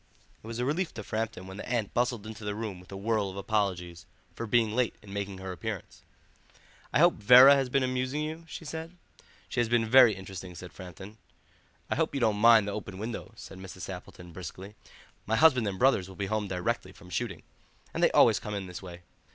[0.43, 2.97] It was a relief to Framton when the aunt bustled into the room with a
[2.97, 6.01] whirl of apologies for being late in making her appearance.
[6.91, 8.97] "I hope Vera has been amusing you?" she said.
[9.47, 11.17] "She has been very interesting," said Framton.
[11.87, 13.81] "I hope you don't mind the open window," said Mrs.
[13.81, 14.73] Sappleton briskly;
[15.27, 17.43] "my husband and brothers will be home directly from shooting,
[17.93, 19.01] and they always come in this way.